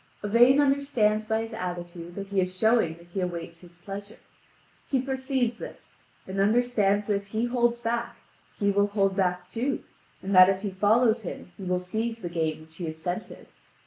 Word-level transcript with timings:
Yvain 0.23 0.59
understands 0.59 1.25
by 1.25 1.41
his 1.43 1.53
attitude 1.53 2.15
that 2.15 2.29
he 2.29 2.41
is 2.41 2.57
showing 2.57 2.95
that 2.97 3.09
he 3.09 3.21
awaits 3.21 3.59
his 3.59 3.75
pleasure. 3.75 4.17
He 4.89 4.99
perceives 4.99 5.57
this 5.57 5.97
and 6.25 6.39
understands 6.39 7.05
that 7.05 7.13
if 7.13 7.27
he 7.27 7.45
holds 7.45 7.77
back 7.77 8.15
he 8.57 8.71
will 8.71 8.87
hold 8.87 9.15
back 9.15 9.47
too, 9.47 9.83
and 10.23 10.33
that 10.33 10.49
if 10.49 10.63
he 10.63 10.71
follows 10.71 11.21
him 11.21 11.51
he 11.55 11.65
will 11.65 11.77
seize 11.77 12.23
the 12.23 12.29
game 12.29 12.61
which 12.61 12.77
he 12.77 12.85
has 12.85 12.97
scented. 12.97 13.45